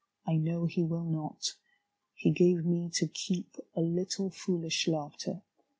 [0.25, 1.53] I know he will not.
[2.15, 5.43] He gave me to keep a Httle foolish laughter.